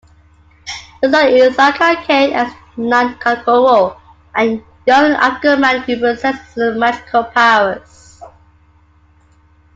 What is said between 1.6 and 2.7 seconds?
Issiaka Kane as